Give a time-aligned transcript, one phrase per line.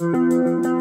[0.00, 0.71] Música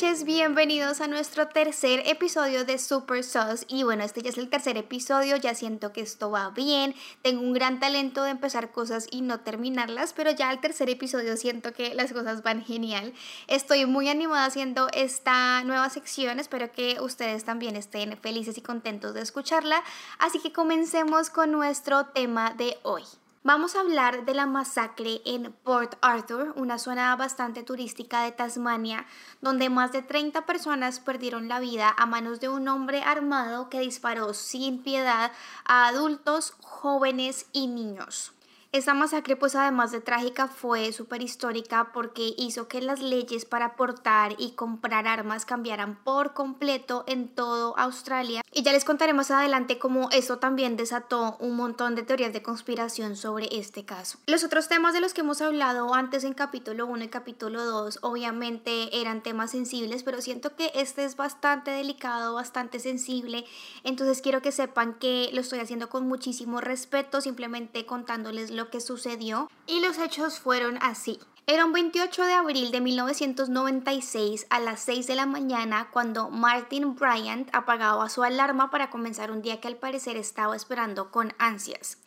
[0.00, 3.66] Sánchez, bienvenidos a nuestro tercer episodio de Super Sauce.
[3.68, 6.94] Y bueno, este ya es el tercer episodio, ya siento que esto va bien.
[7.20, 11.36] Tengo un gran talento de empezar cosas y no terminarlas, pero ya al tercer episodio
[11.36, 13.12] siento que las cosas van genial.
[13.46, 19.12] Estoy muy animada haciendo esta nueva sección, espero que ustedes también estén felices y contentos
[19.12, 19.84] de escucharla.
[20.18, 23.02] Así que comencemos con nuestro tema de hoy.
[23.42, 29.06] Vamos a hablar de la masacre en Port Arthur, una zona bastante turística de Tasmania,
[29.40, 33.80] donde más de 30 personas perdieron la vida a manos de un hombre armado que
[33.80, 35.32] disparó sin piedad
[35.64, 38.34] a adultos, jóvenes y niños.
[38.72, 43.74] Esta masacre, pues además de trágica, fue súper histórica porque hizo que las leyes para
[43.74, 48.39] portar y comprar armas cambiaran por completo en todo Australia.
[48.52, 52.42] Y ya les contaré más adelante cómo esto también desató un montón de teorías de
[52.42, 54.18] conspiración sobre este caso.
[54.26, 58.00] Los otros temas de los que hemos hablado antes en capítulo 1 y capítulo 2
[58.02, 63.44] obviamente eran temas sensibles, pero siento que este es bastante delicado, bastante sensible.
[63.84, 68.80] Entonces quiero que sepan que lo estoy haciendo con muchísimo respeto, simplemente contándoles lo que
[68.80, 71.20] sucedió y los hechos fueron así.
[71.52, 76.94] Era un 28 de abril de 1996 a las 6 de la mañana cuando Martin
[76.94, 81.98] Bryant apagaba su alarma para comenzar un día que al parecer estaba esperando con ansias.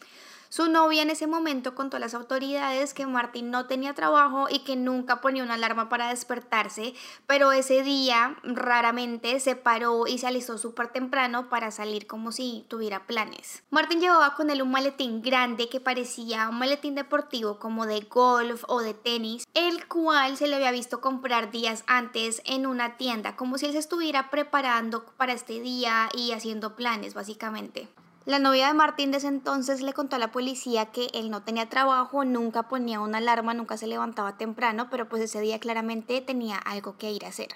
[0.54, 4.60] Su novia en ese momento contó a las autoridades que Martín no tenía trabajo y
[4.60, 6.94] que nunca ponía una alarma para despertarse,
[7.26, 12.68] pero ese día raramente se paró y se alistó súper temprano para salir como si
[12.68, 13.64] tuviera planes.
[13.72, 18.64] Martín llevaba con él un maletín grande que parecía un maletín deportivo como de golf
[18.68, 23.36] o de tenis, el cual se le había visto comprar días antes en una tienda,
[23.36, 27.90] como si él se estuviera preparando para este día y haciendo planes básicamente.
[28.26, 31.68] La novia de Martín desde entonces le contó a la policía que él no tenía
[31.68, 36.56] trabajo, nunca ponía una alarma, nunca se levantaba temprano, pero pues ese día claramente tenía
[36.58, 37.50] algo que ir a hacer.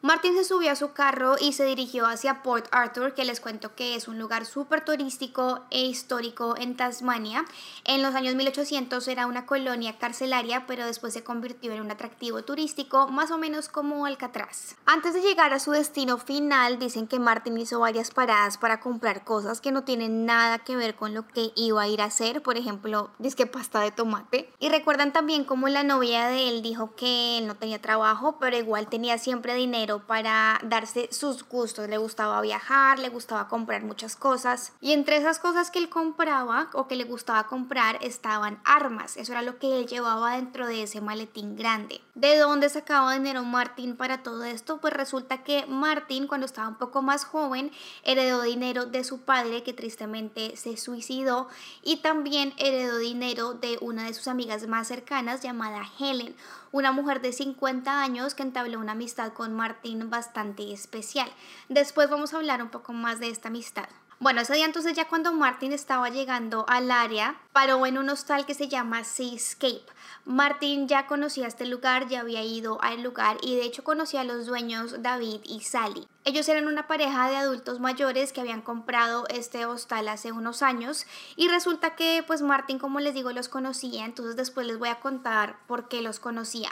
[0.00, 3.74] Martin se subió a su carro y se dirigió hacia Port Arthur, que les cuento
[3.74, 7.44] que es un lugar súper turístico e histórico en Tasmania.
[7.82, 12.44] En los años 1800 era una colonia carcelaria, pero después se convirtió en un atractivo
[12.44, 14.76] turístico, más o menos como Alcatraz.
[14.86, 19.24] Antes de llegar a su destino final, dicen que Martin hizo varias paradas para comprar
[19.24, 22.40] cosas que no tienen nada que ver con lo que iba a ir a hacer,
[22.40, 24.48] por ejemplo, disque pasta de tomate.
[24.60, 28.56] Y recuerdan también cómo la novia de él dijo que él no tenía trabajo, pero
[28.56, 31.88] igual tenía siempre dinero para darse sus gustos.
[31.88, 34.72] Le gustaba viajar, le gustaba comprar muchas cosas.
[34.80, 39.16] Y entre esas cosas que él compraba o que le gustaba comprar estaban armas.
[39.16, 42.02] Eso era lo que él llevaba dentro de ese maletín grande.
[42.14, 44.78] ¿De dónde sacaba dinero Martín para todo esto?
[44.78, 47.70] Pues resulta que Martín cuando estaba un poco más joven
[48.02, 51.48] heredó dinero de su padre que tristemente se suicidó
[51.82, 56.34] y también heredó dinero de una de sus amigas más cercanas llamada Helen
[56.72, 61.30] una mujer de 50 años que entabló una amistad con Martín bastante especial.
[61.68, 63.88] Después vamos a hablar un poco más de esta amistad.
[64.20, 68.46] Bueno, ese día entonces ya cuando Martin estaba llegando al área, paró en un hostal
[68.46, 69.84] que se llama Seascape.
[70.24, 74.24] Martin ya conocía este lugar, ya había ido al lugar y de hecho conocía a
[74.24, 76.08] los dueños David y Sally.
[76.24, 81.06] Ellos eran una pareja de adultos mayores que habían comprado este hostal hace unos años
[81.36, 84.98] y resulta que pues Martin como les digo los conocía, entonces después les voy a
[84.98, 86.70] contar por qué los conocía.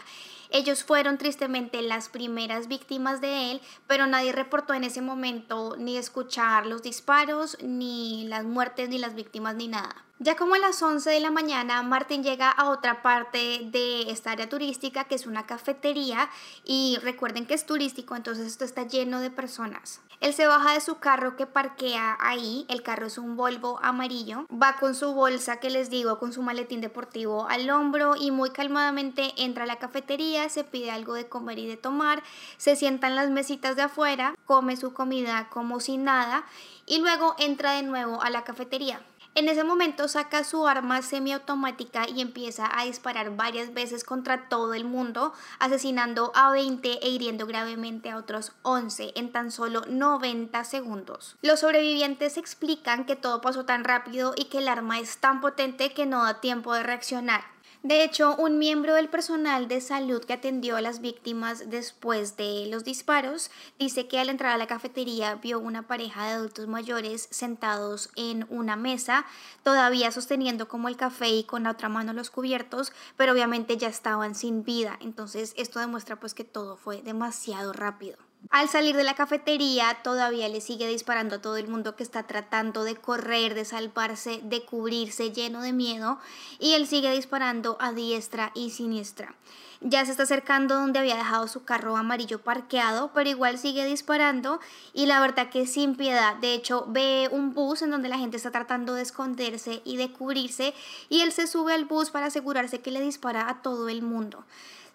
[0.50, 5.96] Ellos fueron tristemente las primeras víctimas de él, pero nadie reportó en ese momento ni
[5.96, 10.05] escuchar los disparos, ni las muertes, ni las víctimas, ni nada.
[10.18, 14.30] Ya como a las 11 de la mañana, Martin llega a otra parte de esta
[14.30, 16.30] área turística, que es una cafetería,
[16.64, 20.00] y recuerden que es turístico, entonces esto está lleno de personas.
[20.22, 24.46] Él se baja de su carro que parquea ahí, el carro es un Volvo amarillo,
[24.50, 28.48] va con su bolsa que les digo, con su maletín deportivo al hombro y muy
[28.48, 32.22] calmadamente entra a la cafetería, se pide algo de comer y de tomar,
[32.56, 36.46] se sienta en las mesitas de afuera, come su comida como si nada
[36.86, 39.02] y luego entra de nuevo a la cafetería.
[39.36, 44.72] En ese momento saca su arma semiautomática y empieza a disparar varias veces contra todo
[44.72, 50.64] el mundo, asesinando a 20 e hiriendo gravemente a otros 11 en tan solo 90
[50.64, 51.36] segundos.
[51.42, 55.92] Los sobrevivientes explican que todo pasó tan rápido y que el arma es tan potente
[55.92, 57.55] que no da tiempo de reaccionar.
[57.82, 62.66] De hecho, un miembro del personal de salud que atendió a las víctimas después de
[62.68, 67.28] los disparos dice que al entrar a la cafetería vio una pareja de adultos mayores
[67.30, 69.26] sentados en una mesa,
[69.62, 73.88] todavía sosteniendo como el café y con la otra mano los cubiertos, pero obviamente ya
[73.88, 74.98] estaban sin vida.
[75.00, 78.16] Entonces esto demuestra pues que todo fue demasiado rápido.
[78.50, 82.24] Al salir de la cafetería todavía le sigue disparando a todo el mundo que está
[82.24, 86.18] tratando de correr, de salvarse, de cubrirse lleno de miedo
[86.58, 89.34] y él sigue disparando a diestra y siniestra.
[89.80, 94.58] Ya se está acercando donde había dejado su carro amarillo parqueado, pero igual sigue disparando
[94.94, 96.36] y la verdad que sin piedad.
[96.36, 100.12] De hecho, ve un bus en donde la gente está tratando de esconderse y de
[100.12, 100.72] cubrirse
[101.08, 104.44] y él se sube al bus para asegurarse que le dispara a todo el mundo.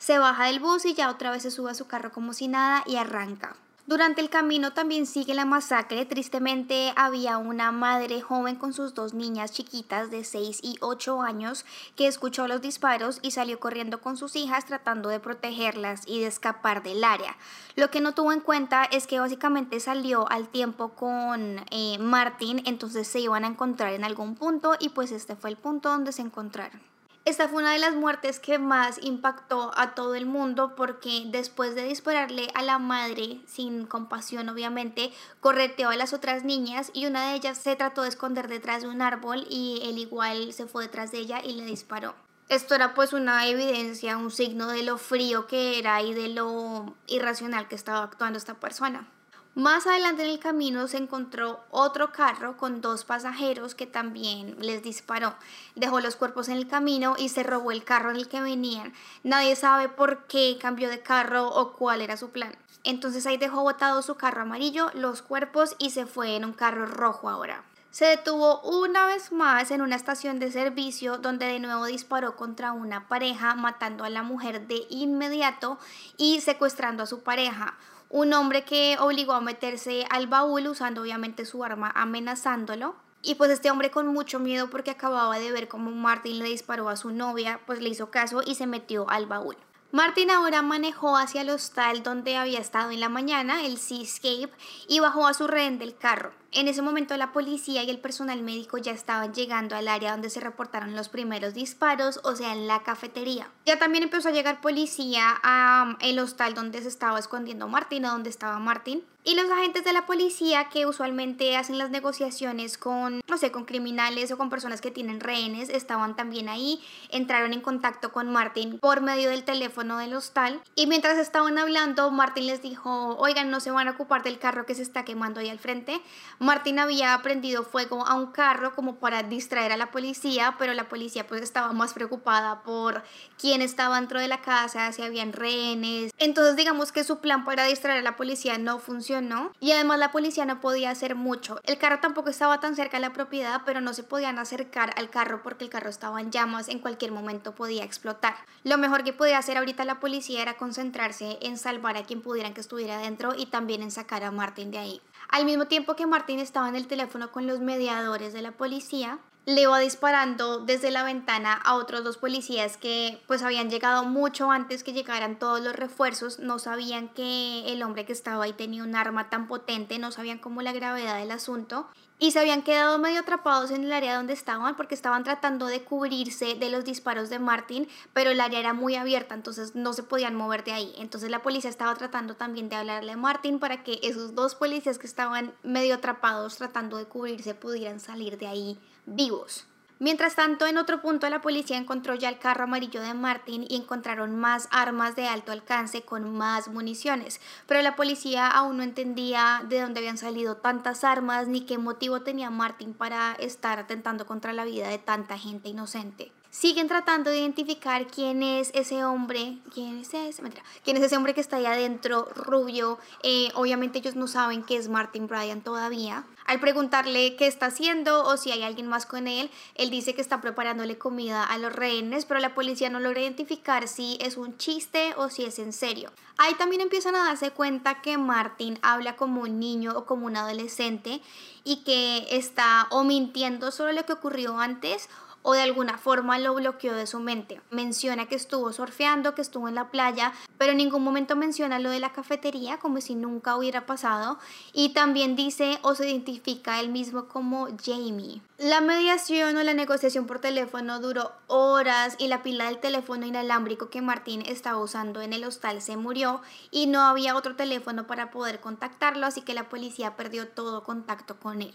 [0.02, 2.48] Se baja del bus y ya otra vez se sube a su carro como si
[2.48, 3.56] nada y arranca.
[3.86, 6.08] Durante el camino también sigue la masacre.
[6.08, 11.66] Tristemente había una madre joven con sus dos niñas chiquitas de 6 y 8 años
[11.96, 16.26] que escuchó los disparos y salió corriendo con sus hijas tratando de protegerlas y de
[16.26, 17.38] escapar del área.
[17.76, 22.64] Lo que no tuvo en cuenta es que básicamente salió al tiempo con eh, Martin,
[22.66, 26.12] entonces se iban a encontrar en algún punto y pues este fue el punto donde
[26.12, 26.91] se encontraron.
[27.24, 31.76] Esta fue una de las muertes que más impactó a todo el mundo porque después
[31.76, 37.30] de dispararle a la madre, sin compasión obviamente, correteó a las otras niñas y una
[37.30, 40.86] de ellas se trató de esconder detrás de un árbol y él igual se fue
[40.86, 42.16] detrás de ella y le disparó.
[42.50, 46.96] Esto era pues una evidencia, un signo de lo frío que era y de lo
[47.06, 49.08] irracional que estaba actuando esta persona.
[49.54, 54.82] Más adelante en el camino se encontró otro carro con dos pasajeros que también les
[54.82, 55.36] disparó.
[55.76, 58.94] Dejó los cuerpos en el camino y se robó el carro en el que venían.
[59.24, 62.56] Nadie sabe por qué cambió de carro o cuál era su plan.
[62.86, 66.86] Entonces ahí dejó botado su carro amarillo, los cuerpos y se fue en un carro
[66.86, 67.62] rojo ahora.
[67.92, 72.72] Se detuvo una vez más en una estación de servicio donde de nuevo disparó contra
[72.72, 75.78] una pareja, matando a la mujer de inmediato
[76.16, 77.76] y secuestrando a su pareja
[78.12, 82.96] un hombre que obligó a meterse al baúl usando obviamente su arma amenazándolo.
[83.24, 86.90] Y pues este hombre con mucho miedo porque acababa de ver cómo Martin le disparó
[86.90, 89.56] a su novia, pues le hizo caso y se metió al baúl.
[89.92, 94.52] Martin ahora manejó hacia el hostal donde había estado en la mañana, el Seascape,
[94.88, 96.34] y bajó a su rehén del carro.
[96.54, 100.30] En ese momento la policía y el personal médico ya estaban llegando al área donde
[100.30, 103.50] se reportaron los primeros disparos, o sea, en la cafetería.
[103.66, 108.30] Ya también empezó a llegar policía al hostal donde se estaba escondiendo Martin, o donde
[108.30, 109.02] estaba Martin.
[109.24, 113.66] Y los agentes de la policía que usualmente hacen las negociaciones con, no sé, con
[113.66, 118.80] criminales o con personas que tienen rehenes, estaban también ahí, entraron en contacto con Martin
[118.80, 120.60] por medio del teléfono del hostal.
[120.76, 124.66] Y mientras estaban hablando, Martin les dijo, oigan, no se van a ocupar del carro
[124.66, 126.02] que se está quemando ahí al frente.
[126.42, 130.90] Martin había prendido fuego a un carro como para distraer a la policía, pero la
[130.90, 133.04] policía pues estaba más preocupada por
[133.38, 136.12] quién estaba dentro de la casa, si habían rehenes.
[136.18, 140.12] Entonces digamos que su plan para distraer a la policía no funcionó y además la
[140.12, 141.60] policía no podía hacer mucho.
[141.64, 145.12] El carro tampoco estaba tan cerca de la propiedad, pero no se podían acercar al
[145.12, 148.34] carro porque el carro estaba en llamas, en cualquier momento podía explotar.
[148.64, 152.56] Lo mejor que podía hacer ahorita la policía era concentrarse en salvar a quien pudieran
[152.56, 155.02] que estuviera dentro y también en sacar a Martin de ahí.
[155.30, 159.20] Al mismo tiempo que Martin estaba en el teléfono con los mediadores de la policía,
[159.46, 164.52] le iba disparando desde la ventana a otros dos policías que pues habían llegado mucho
[164.52, 168.84] antes que llegaran todos los refuerzos, no sabían que el hombre que estaba ahí tenía
[168.84, 171.88] un arma tan potente, no sabían cómo la gravedad del asunto
[172.22, 175.82] y se habían quedado medio atrapados en el área donde estaban porque estaban tratando de
[175.82, 180.04] cubrirse de los disparos de Martin, pero el área era muy abierta, entonces no se
[180.04, 180.94] podían mover de ahí.
[181.00, 185.00] Entonces la policía estaba tratando también de hablarle a Martin para que esos dos policías
[185.00, 189.66] que estaban medio atrapados tratando de cubrirse pudieran salir de ahí vivos.
[190.04, 193.76] Mientras tanto, en otro punto la policía encontró ya el carro amarillo de Martin y
[193.76, 199.64] encontraron más armas de alto alcance con más municiones, pero la policía aún no entendía
[199.70, 204.54] de dónde habían salido tantas armas ni qué motivo tenía Martin para estar atentando contra
[204.54, 210.00] la vida de tanta gente inocente siguen tratando de identificar quién es ese hombre, quién
[210.00, 210.44] es ese,
[210.84, 213.00] quién es ese hombre que está ahí adentro, rubio.
[213.24, 216.26] Eh, obviamente ellos no saben que es Martin Bryan todavía.
[216.46, 220.20] Al preguntarle qué está haciendo o si hay alguien más con él, él dice que
[220.20, 224.58] está preparándole comida a los rehenes, pero la policía no logra identificar si es un
[224.58, 226.12] chiste o si es en serio.
[226.38, 230.36] Ahí también empiezan a darse cuenta que Martin habla como un niño o como un
[230.36, 231.22] adolescente
[231.64, 235.08] y que está o mintiendo sobre lo que ocurrió antes
[235.44, 237.62] o de alguna forma lo bloqueó de su mente.
[237.70, 241.90] Menciona que estuvo surfeando, que estuvo en la playa, pero en ningún momento menciona lo
[241.90, 244.38] de la cafetería como si nunca hubiera pasado
[244.74, 248.42] y también dice o se identifica él mismo como Jamie.
[248.58, 253.90] La mediación o la negociación por teléfono duró horas y la pila del teléfono inalámbrico
[253.90, 258.30] que Martín estaba usando en el hostal se murió y no había otro teléfono para
[258.30, 261.74] poder contactarlo, así que la policía perdió todo contacto con él.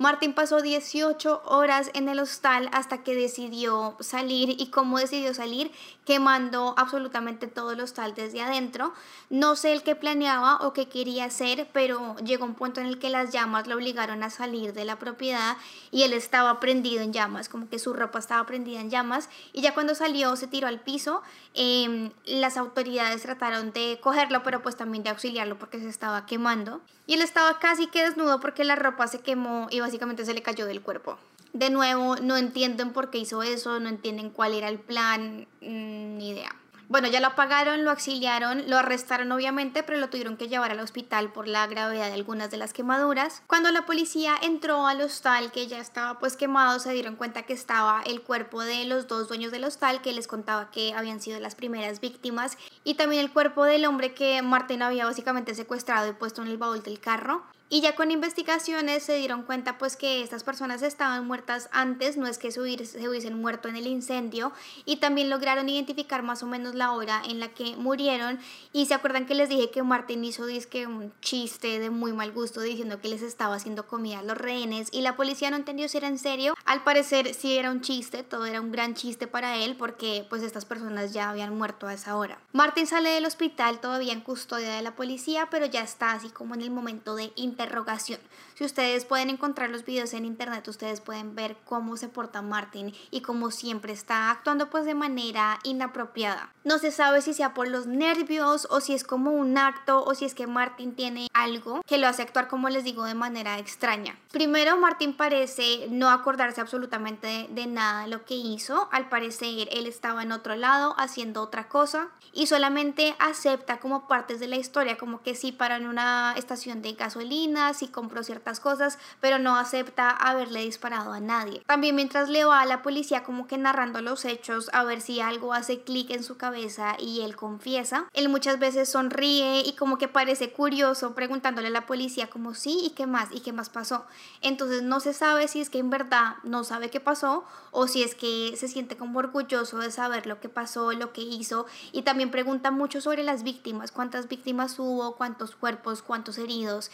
[0.00, 5.72] Martin pasó 18 horas en el hostal hasta que decidió salir y cómo decidió salir,
[6.06, 8.94] quemando absolutamente todo el hostal desde adentro.
[9.28, 12.98] No sé el que planeaba o qué quería hacer, pero llegó un punto en el
[12.98, 15.58] que las llamas lo obligaron a salir de la propiedad
[15.90, 19.60] y él estaba prendido en llamas, como que su ropa estaba prendida en llamas y
[19.60, 21.20] ya cuando salió se tiró al piso.
[21.52, 26.80] Em, las autoridades trataron de cogerlo, pero pues también de auxiliarlo porque se estaba quemando.
[27.06, 30.42] Y él estaba casi que desnudo porque la ropa se quemó y básicamente se le
[30.42, 31.18] cayó del cuerpo.
[31.52, 36.16] De nuevo, no entienden por qué hizo eso, no entienden cuál era el plan, mm,
[36.16, 36.54] ni idea.
[36.88, 40.80] Bueno, ya lo apagaron, lo auxiliaron, lo arrestaron obviamente, pero lo tuvieron que llevar al
[40.80, 43.42] hospital por la gravedad de algunas de las quemaduras.
[43.46, 47.52] Cuando la policía entró al hostal, que ya estaba pues quemado, se dieron cuenta que
[47.52, 51.38] estaba el cuerpo de los dos dueños del hostal, que les contaba que habían sido
[51.38, 56.12] las primeras víctimas, y también el cuerpo del hombre que Martín había básicamente secuestrado y
[56.12, 57.44] puesto en el baúl del carro.
[57.72, 62.26] Y ya con investigaciones se dieron cuenta pues que estas personas estaban muertas antes, no
[62.26, 64.50] es que se hubiesen muerto en el incendio
[64.84, 68.40] y también lograron identificar más o menos la hora en la que murieron
[68.72, 72.32] y se acuerdan que les dije que Martin hizo disque un chiste de muy mal
[72.32, 75.88] gusto diciendo que les estaba haciendo comida a los rehenes y la policía no entendió
[75.88, 79.28] si era en serio, al parecer sí era un chiste, todo era un gran chiste
[79.28, 82.40] para él porque pues estas personas ya habían muerto a esa hora.
[82.52, 86.56] Martin sale del hospital todavía en custodia de la policía pero ya está así como
[86.56, 88.20] en el momento de interrogación.
[88.54, 92.94] Si ustedes pueden encontrar los videos en internet, ustedes pueden ver cómo se porta Martin
[93.10, 96.52] y cómo siempre está actuando pues de manera inapropiada.
[96.62, 100.14] No se sabe si sea por los nervios o si es como un acto o
[100.14, 103.58] si es que Martin tiene algo que lo hace actuar como les digo de manera
[103.58, 104.18] extraña.
[104.30, 108.88] Primero Martin parece no acordarse absolutamente de, nada de lo que hizo.
[108.92, 114.38] Al parecer él estaba en otro lado haciendo otra cosa y solamente acepta como partes
[114.38, 118.60] de la historia como que sí para en una estación de gasolina, sí compró ciertas
[118.60, 121.62] cosas, pero no acepta haberle disparado a nadie.
[121.66, 125.20] También mientras le va a la policía como que narrando los hechos a ver si
[125.20, 128.06] algo hace clic en su cabeza y él confiesa.
[128.12, 132.78] Él muchas veces sonríe y como que parece curioso preguntándole a la policía como sí
[132.84, 134.06] y qué más y qué más pasó.
[134.40, 138.02] Entonces no se sabe si es que en verdad no sabe qué pasó o si
[138.02, 142.02] es que se siente como orgulloso de saber lo que pasó, lo que hizo y
[142.02, 146.90] también pregunta mucho sobre las víctimas, cuántas víctimas hubo, cuántos cuerpos, cuántos heridos.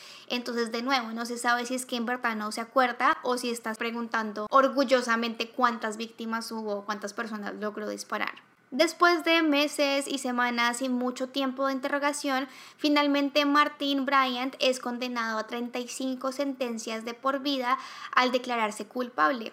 [0.46, 3.36] Entonces de nuevo no se sabe si es que en verdad no se acuerda o
[3.36, 8.30] si estás preguntando orgullosamente cuántas víctimas hubo, cuántas personas logró disparar.
[8.70, 15.38] Después de meses y semanas y mucho tiempo de interrogación, finalmente Martin Bryant es condenado
[15.38, 17.76] a 35 sentencias de por vida
[18.14, 19.52] al declararse culpable.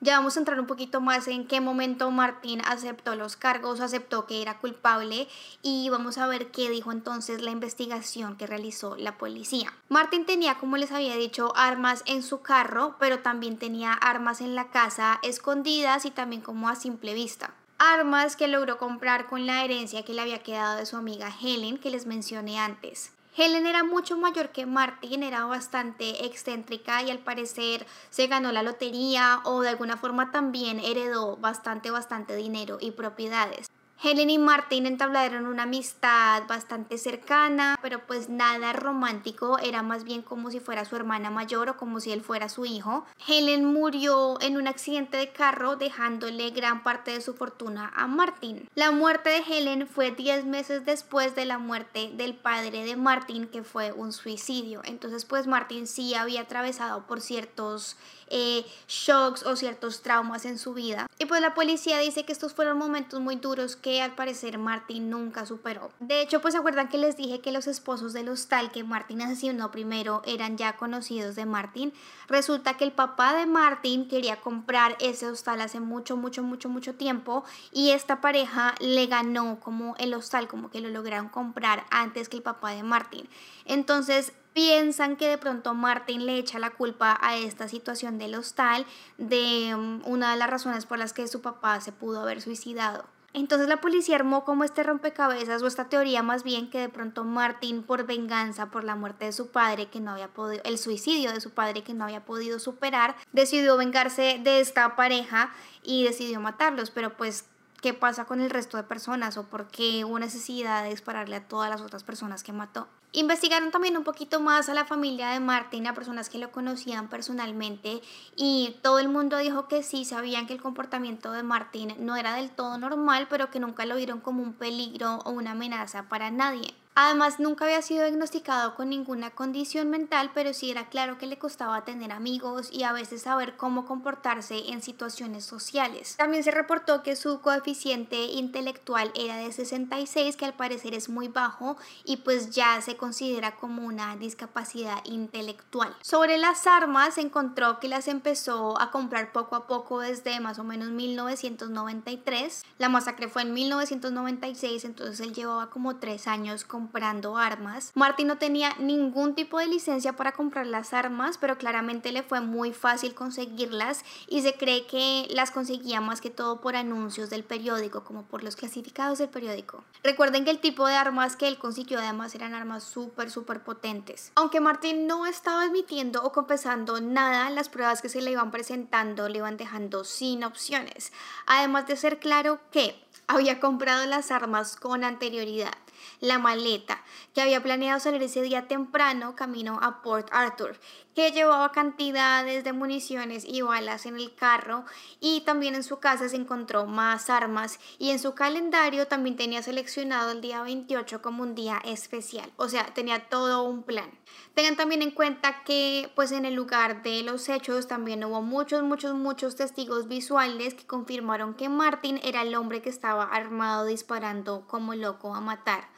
[0.00, 4.26] Ya vamos a entrar un poquito más en qué momento Martín aceptó los cargos, aceptó
[4.26, 5.26] que era culpable
[5.62, 9.72] y vamos a ver qué dijo entonces la investigación que realizó la policía.
[9.88, 14.54] Martín tenía, como les había dicho, armas en su carro, pero también tenía armas en
[14.54, 19.64] la casa escondidas y también como a simple vista armas que logró comprar con la
[19.64, 23.12] herencia que le había quedado de su amiga Helen que les mencioné antes.
[23.38, 28.62] Helen era mucho mayor que Martin, era bastante excéntrica y al parecer se ganó la
[28.62, 33.66] lotería o de alguna forma también heredó bastante, bastante dinero y propiedades.
[34.02, 40.20] Helen y Martin entablaron una amistad bastante cercana, pero pues nada romántico, era más bien
[40.20, 43.06] como si fuera su hermana mayor o como si él fuera su hijo.
[43.26, 48.68] Helen murió en un accidente de carro dejándole gran parte de su fortuna a Martin.
[48.74, 53.46] La muerte de Helen fue 10 meses después de la muerte del padre de Martin,
[53.46, 54.82] que fue un suicidio.
[54.84, 57.96] Entonces pues Martin sí había atravesado por ciertos
[58.28, 61.06] eh, shocks o ciertos traumas en su vida.
[61.18, 65.10] Y pues la policía dice que estos fueron momentos muy duros que al parecer Martin
[65.10, 65.92] nunca superó.
[66.00, 69.22] De hecho, pues se acuerdan que les dije que los esposos del hostal que Martin
[69.22, 71.92] asesinó primero eran ya conocidos de Martin.
[72.26, 76.96] Resulta que el papá de Martin quería comprar ese hostal hace mucho, mucho, mucho, mucho
[76.96, 82.28] tiempo y esta pareja le ganó como el hostal, como que lo lograron comprar antes
[82.28, 83.28] que el papá de Martin.
[83.66, 88.84] Entonces, piensan que de pronto Martin le echa la culpa a esta situación del hostal
[89.16, 93.04] de um, una de las razones por las que su papá se pudo haber suicidado.
[93.36, 97.22] Entonces la policía armó como este rompecabezas o esta teoría más bien que de pronto
[97.22, 101.30] Martin por venganza por la muerte de su padre que no había podido, el suicidio
[101.30, 105.52] de su padre que no había podido superar, decidió vengarse de esta pareja
[105.82, 107.44] y decidió matarlos, pero pues
[107.86, 111.46] qué pasa con el resto de personas o por qué hubo necesidad de dispararle a
[111.46, 112.88] todas las otras personas que mató.
[113.12, 117.08] Investigaron también un poquito más a la familia de Martin, a personas que lo conocían
[117.08, 118.02] personalmente
[118.34, 122.34] y todo el mundo dijo que sí, sabían que el comportamiento de Martin no era
[122.34, 126.32] del todo normal, pero que nunca lo vieron como un peligro o una amenaza para
[126.32, 126.74] nadie.
[126.98, 131.36] Además, nunca había sido diagnosticado con ninguna condición mental, pero sí era claro que le
[131.36, 136.16] costaba tener amigos y a veces saber cómo comportarse en situaciones sociales.
[136.16, 141.28] También se reportó que su coeficiente intelectual era de 66, que al parecer es muy
[141.28, 145.94] bajo y pues ya se considera como una discapacidad intelectual.
[146.00, 150.58] Sobre las armas, se encontró que las empezó a comprar poco a poco desde más
[150.58, 152.64] o menos 1993.
[152.78, 157.90] La masacre fue en 1996, entonces él llevaba como tres años con comprando armas.
[157.94, 162.40] Martin no tenía ningún tipo de licencia para comprar las armas, pero claramente le fue
[162.40, 167.42] muy fácil conseguirlas y se cree que las conseguía más que todo por anuncios del
[167.42, 169.82] periódico, como por los clasificados del periódico.
[170.04, 174.30] Recuerden que el tipo de armas que él consiguió además eran armas súper, súper potentes.
[174.36, 179.28] Aunque Martin no estaba admitiendo o confesando nada, las pruebas que se le iban presentando
[179.28, 181.12] le iban dejando sin opciones.
[181.46, 185.72] Además de ser claro que había comprado las armas con anterioridad
[186.20, 187.02] la maleta,
[187.34, 190.78] que había planeado salir ese día temprano camino a Port Arthur,
[191.14, 194.84] que llevaba cantidades de municiones y balas en el carro
[195.18, 199.62] y también en su casa se encontró más armas y en su calendario también tenía
[199.62, 204.10] seleccionado el día 28 como un día especial, o sea, tenía todo un plan.
[204.54, 208.82] Tengan también en cuenta que pues en el lugar de los hechos también hubo muchos,
[208.82, 214.66] muchos, muchos testigos visuales que confirmaron que Martin era el hombre que estaba armado disparando
[214.66, 215.88] como loco a matar.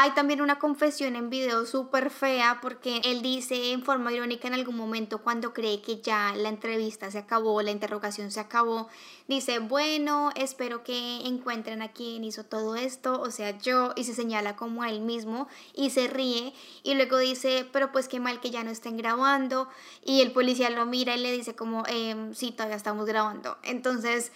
[0.00, 4.54] Hay también una confesión en video súper fea porque él dice en forma irónica en
[4.54, 8.86] algún momento cuando cree que ya la entrevista se acabó, la interrogación se acabó,
[9.26, 14.14] dice, bueno, espero que encuentren a quien hizo todo esto, o sea, yo, y se
[14.14, 18.38] señala como a él mismo y se ríe y luego dice, pero pues qué mal
[18.38, 19.68] que ya no estén grabando
[20.04, 23.58] y el policía lo mira y le dice como, eh, sí, todavía estamos grabando.
[23.64, 24.30] Entonces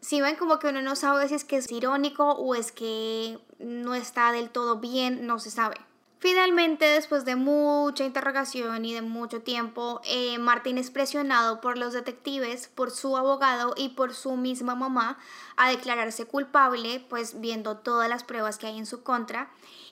[0.00, 3.38] si ven como que uno no sabe si es que es irónico o es que
[3.58, 5.76] no está del todo bien, no se sabe.
[6.20, 11.92] Finalmente, después de mucha interrogación y de mucho tiempo, eh, Martín es presionado por los
[11.92, 15.16] detectives, por su abogado y por su misma mamá
[15.56, 19.48] a declararse culpable, pues viendo todas las pruebas que hay en su contra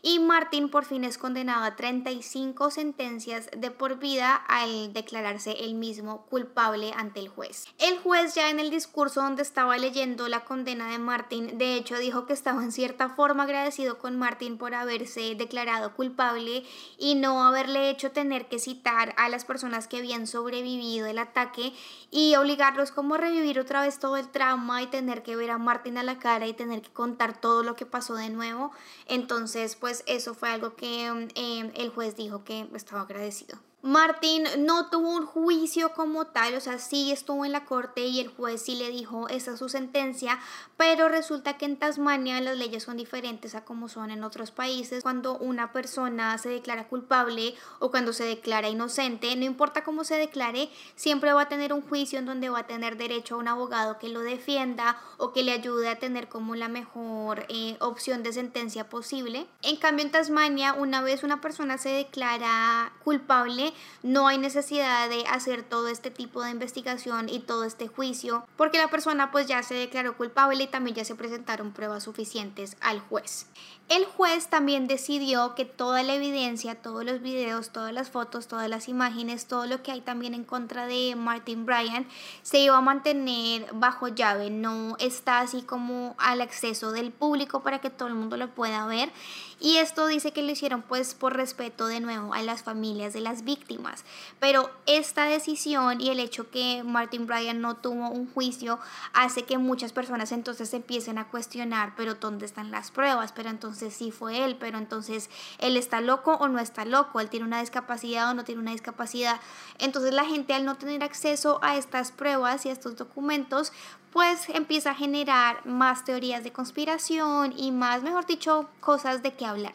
[0.06, 5.74] y Martin por fin es condenado a 35 sentencias de por vida al declararse él
[5.74, 7.66] mismo culpable ante el juez.
[7.78, 11.98] El juez ya en el discurso donde estaba leyendo la condena de Martin, de hecho
[11.98, 16.62] dijo que estaba en cierta forma agradecido con Martin por haberse declarado culpable
[16.98, 21.72] y no haberle hecho tener que citar a las personas que habían sobrevivido el ataque
[22.12, 25.58] y obligarlos como a revivir otra vez todo el trauma y tener que ver a
[25.58, 28.70] Martin a la cara y tener que contar todo lo que pasó de nuevo.
[29.08, 33.58] Entonces, pues pues, eso fue algo que em, el juez dijo que estaba agradecido.
[33.86, 38.18] Martín no tuvo un juicio como tal, o sea, sí estuvo en la corte y
[38.18, 40.40] el juez sí le dijo esa es su sentencia,
[40.76, 45.04] pero resulta que en Tasmania las leyes son diferentes a como son en otros países.
[45.04, 50.16] Cuando una persona se declara culpable o cuando se declara inocente, no importa cómo se
[50.16, 53.46] declare, siempre va a tener un juicio en donde va a tener derecho a un
[53.46, 58.24] abogado que lo defienda o que le ayude a tener como la mejor eh, opción
[58.24, 59.46] de sentencia posible.
[59.62, 63.72] En cambio, en Tasmania, una vez una persona se declara culpable,
[64.02, 68.78] no hay necesidad de hacer todo este tipo de investigación y todo este juicio, porque
[68.78, 73.00] la persona pues ya se declaró culpable y también ya se presentaron pruebas suficientes al
[73.00, 73.46] juez.
[73.88, 78.68] El juez también decidió que toda la evidencia, todos los videos, todas las fotos, todas
[78.68, 82.04] las imágenes, todo lo que hay también en contra de Martin Bryan
[82.42, 87.80] se iba a mantener bajo llave, no está así como al acceso del público para
[87.80, 89.12] que todo el mundo lo pueda ver.
[89.60, 93.20] Y esto dice que lo hicieron pues por respeto de nuevo a las familias de
[93.20, 94.04] las víctimas.
[94.40, 98.80] Pero esta decisión y el hecho que Martin Bryan no tuvo un juicio
[99.14, 103.32] hace que muchas personas entonces empiecen a cuestionar, pero ¿dónde están las pruebas?
[103.32, 107.20] Pero entonces entonces sí fue él, pero entonces él está loco o no está loco,
[107.20, 109.40] él tiene una discapacidad o no tiene una discapacidad.
[109.78, 113.72] Entonces la gente al no tener acceso a estas pruebas y a estos documentos,
[114.12, 119.44] pues empieza a generar más teorías de conspiración y más, mejor dicho, cosas de qué
[119.44, 119.74] hablar.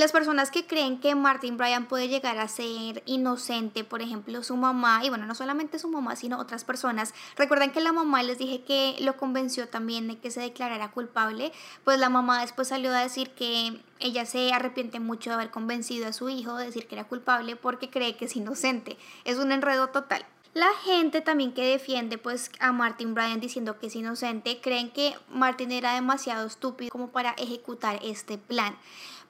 [0.00, 4.56] Las personas que creen que Martin Bryan puede llegar a ser inocente, por ejemplo, su
[4.56, 8.38] mamá, y bueno, no solamente su mamá, sino otras personas, recuerdan que la mamá les
[8.38, 11.52] dije que lo convenció también de que se declarara culpable,
[11.84, 16.08] pues la mamá después salió a decir que ella se arrepiente mucho de haber convencido
[16.08, 18.96] a su hijo de decir que era culpable porque cree que es inocente.
[19.26, 20.24] Es un enredo total.
[20.52, 25.14] La gente también que defiende pues a Martin Bryan diciendo que es inocente creen que
[25.28, 28.76] Martin era demasiado estúpido como para ejecutar este plan.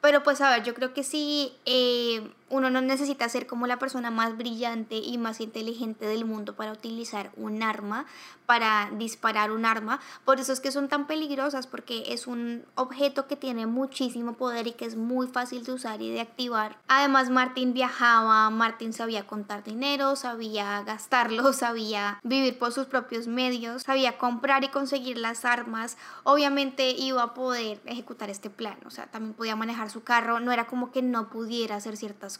[0.00, 3.78] Pero pues a ver, yo creo que si eh, uno no necesita ser como la
[3.78, 8.06] persona más brillante y más inteligente del mundo para utilizar un arma,
[8.44, 10.00] para disparar un arma.
[10.24, 14.66] Por eso es que son tan peligrosas, porque es un objeto que tiene muchísimo poder
[14.66, 16.76] y que es muy fácil de usar y de activar.
[16.88, 23.82] Además, Martin viajaba, Martin sabía contar dinero, sabía gastarlo, sabía vivir por sus propios medios,
[23.82, 25.96] sabía comprar y conseguir las armas.
[26.24, 30.50] Obviamente iba a poder ejecutar este plan, o sea, también podía manejar su carro, no
[30.50, 32.39] era como que no pudiera hacer ciertas cosas.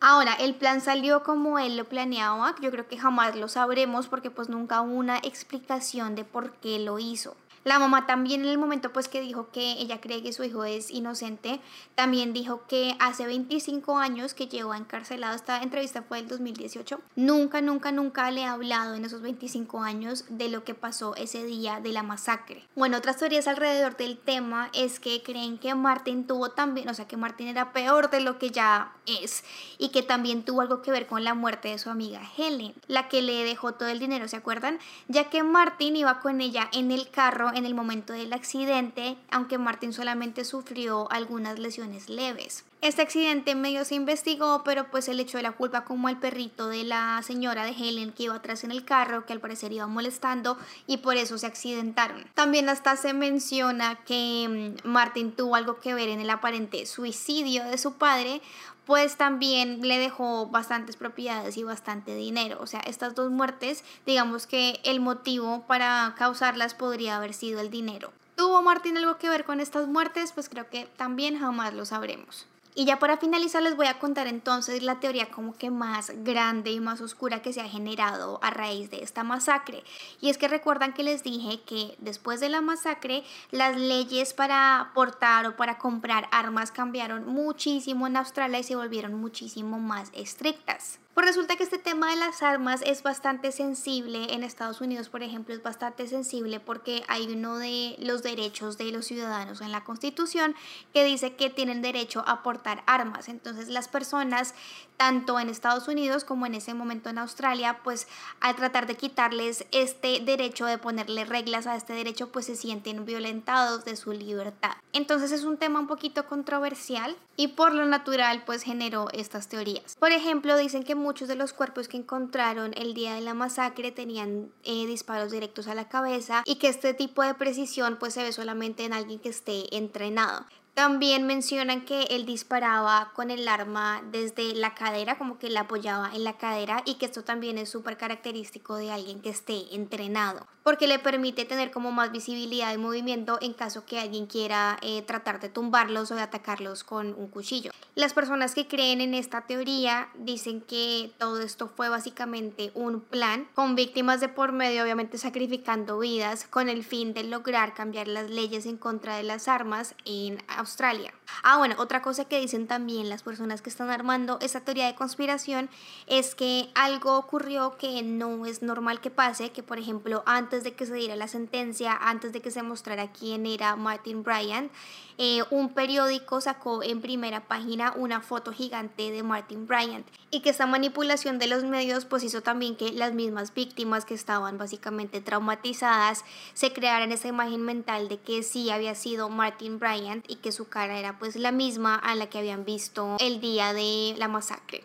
[0.00, 4.30] Ahora, el plan salió como él lo planeaba, yo creo que jamás lo sabremos porque
[4.30, 7.36] pues nunca hubo una explicación de por qué lo hizo.
[7.64, 10.64] La mamá también en el momento pues que dijo que ella cree que su hijo
[10.64, 11.60] es inocente,
[11.94, 17.62] también dijo que hace 25 años que llevó encarcelado, esta entrevista fue el 2018, nunca,
[17.62, 21.80] nunca, nunca le ha hablado en esos 25 años de lo que pasó ese día
[21.80, 22.64] de la masacre.
[22.76, 27.08] Bueno, otras teorías alrededor del tema es que creen que Martin tuvo también, o sea
[27.08, 29.42] que Martin era peor de lo que ya es
[29.78, 33.08] y que también tuvo algo que ver con la muerte de su amiga Helen, la
[33.08, 34.78] que le dejó todo el dinero, ¿se acuerdan?
[35.08, 39.58] Ya que Martin iba con ella en el carro en el momento del accidente, aunque
[39.58, 42.64] Martin solamente sufrió algunas lesiones leves.
[42.84, 46.68] Este accidente medio se investigó, pero pues se le echó la culpa como al perrito
[46.68, 49.86] de la señora de Helen que iba atrás en el carro, que al parecer iba
[49.86, 52.26] molestando y por eso se accidentaron.
[52.34, 57.64] También hasta se menciona que mm, Martin tuvo algo que ver en el aparente suicidio
[57.64, 58.42] de su padre,
[58.86, 62.58] pues también le dejó bastantes propiedades y bastante dinero.
[62.60, 67.70] O sea, estas dos muertes, digamos que el motivo para causarlas podría haber sido el
[67.70, 68.12] dinero.
[68.36, 70.32] ¿Tuvo Martín algo que ver con estas muertes?
[70.32, 72.46] Pues creo que también jamás lo sabremos.
[72.76, 76.72] Y ya para finalizar les voy a contar entonces la teoría como que más grande
[76.72, 79.84] y más oscura que se ha generado a raíz de esta masacre.
[80.20, 84.90] Y es que recuerdan que les dije que después de la masacre las leyes para
[84.92, 90.98] portar o para comprar armas cambiaron muchísimo en Australia y se volvieron muchísimo más estrictas.
[91.14, 95.22] Pues resulta que este tema de las armas es bastante sensible en Estados Unidos, por
[95.22, 99.84] ejemplo, es bastante sensible porque hay uno de los derechos de los ciudadanos en la
[99.84, 100.56] Constitución
[100.92, 103.28] que dice que tienen derecho a portar armas.
[103.28, 104.56] Entonces las personas,
[104.96, 108.08] tanto en Estados Unidos como en ese momento en Australia, pues
[108.40, 113.04] al tratar de quitarles este derecho, de ponerle reglas a este derecho, pues se sienten
[113.04, 114.72] violentados de su libertad.
[114.92, 119.94] Entonces es un tema un poquito controversial y por lo natural pues generó estas teorías.
[120.00, 123.92] Por ejemplo, dicen que muchos de los cuerpos que encontraron el día de la masacre
[123.92, 128.22] tenían eh, disparos directos a la cabeza y que este tipo de precisión pues se
[128.22, 130.46] ve solamente en alguien que esté entrenado.
[130.74, 136.10] También mencionan que él disparaba con el arma desde la cadera, como que la apoyaba
[136.12, 140.48] en la cadera y que esto también es súper característico de alguien que esté entrenado,
[140.64, 145.02] porque le permite tener como más visibilidad y movimiento en caso que alguien quiera eh,
[145.02, 147.70] tratar de tumbarlos o de atacarlos con un cuchillo.
[147.94, 153.46] Las personas que creen en esta teoría dicen que todo esto fue básicamente un plan
[153.54, 158.28] con víctimas de por medio, obviamente sacrificando vidas con el fin de lograr cambiar las
[158.28, 161.12] leyes en contra de las armas en Australia.
[161.42, 164.94] Ah, bueno, otra cosa que dicen también las personas que están armando esa teoría de
[164.94, 165.68] conspiración
[166.06, 170.72] es que algo ocurrió que no es normal que pase, que por ejemplo antes de
[170.72, 174.72] que se diera la sentencia, antes de que se mostrara quién era Martin Bryant,
[175.18, 180.50] eh, un periódico sacó en primera página una foto gigante de Martin Bryant y que
[180.50, 185.20] esta manipulación de los medios pues hizo también que las mismas víctimas que estaban básicamente
[185.20, 186.24] traumatizadas
[186.54, 190.68] se crearan esa imagen mental de que sí había sido Martin Bryant y que su
[190.68, 194.84] cara era pues la misma a la que habían visto el día de la masacre.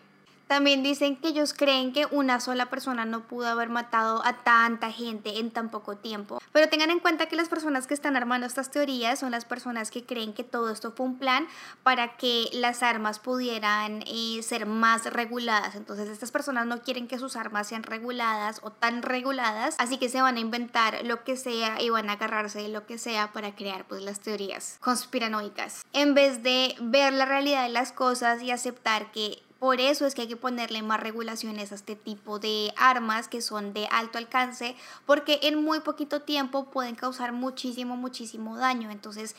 [0.50, 4.90] También dicen que ellos creen que una sola persona no pudo haber matado a tanta
[4.90, 6.42] gente en tan poco tiempo.
[6.50, 9.92] Pero tengan en cuenta que las personas que están armando estas teorías son las personas
[9.92, 11.46] que creen que todo esto fue un plan
[11.84, 15.76] para que las armas pudieran eh, ser más reguladas.
[15.76, 20.08] Entonces estas personas no quieren que sus armas sean reguladas o tan reguladas, así que
[20.08, 23.32] se van a inventar lo que sea y van a agarrarse de lo que sea
[23.32, 25.86] para crear pues las teorías conspiranoicas.
[25.92, 30.14] En vez de ver la realidad de las cosas y aceptar que por eso es
[30.14, 34.16] que hay que ponerle más regulaciones a este tipo de armas que son de alto
[34.16, 38.90] alcance, porque en muy poquito tiempo pueden causar muchísimo, muchísimo daño.
[38.90, 39.36] Entonces,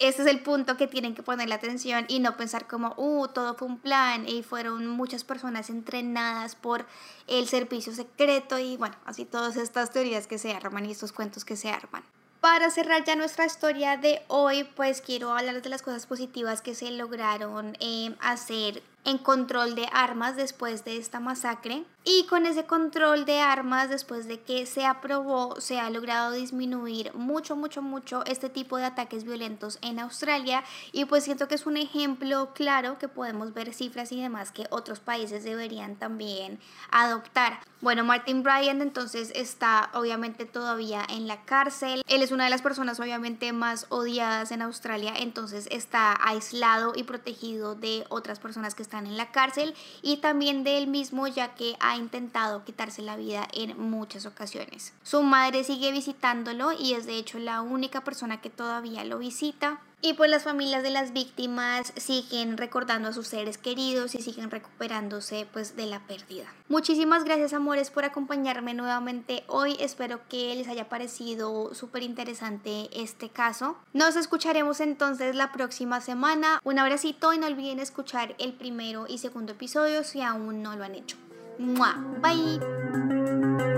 [0.00, 3.54] ese es el punto que tienen que ponerle atención y no pensar como, uh, todo
[3.54, 6.84] fue un plan y fueron muchas personas entrenadas por
[7.28, 11.44] el servicio secreto y bueno, así todas estas teorías que se arman y estos cuentos
[11.44, 12.02] que se arman.
[12.40, 16.74] Para cerrar ya nuestra historia de hoy, pues quiero hablar de las cosas positivas que
[16.74, 21.84] se lograron eh, hacer en control de armas después de esta masacre.
[22.02, 27.12] Y con ese control de armas, después de que se aprobó, se ha logrado disminuir
[27.14, 30.64] mucho, mucho, mucho este tipo de ataques violentos en Australia.
[30.92, 34.66] Y pues siento que es un ejemplo claro que podemos ver cifras y demás que
[34.70, 36.58] otros países deberían también
[36.90, 37.60] adoptar.
[37.82, 42.02] Bueno, Martin Bryant entonces está obviamente todavía en la cárcel.
[42.08, 47.04] Él es una de las personas obviamente más odiadas en Australia, entonces está aislado y
[47.04, 49.72] protegido de otras personas que están en la cárcel
[50.02, 54.92] y también de él mismo ya que ha intentado quitarse la vida en muchas ocasiones.
[55.04, 59.80] Su madre sigue visitándolo y es de hecho la única persona que todavía lo visita.
[60.02, 64.50] Y pues las familias de las víctimas siguen recordando a sus seres queridos y siguen
[64.50, 66.46] recuperándose pues de la pérdida.
[66.68, 69.76] Muchísimas gracias amores por acompañarme nuevamente hoy.
[69.78, 73.76] Espero que les haya parecido súper interesante este caso.
[73.92, 76.60] Nos escucharemos entonces la próxima semana.
[76.64, 80.84] Un abracito y no olviden escuchar el primero y segundo episodio si aún no lo
[80.84, 81.16] han hecho.
[82.22, 83.69] Bye.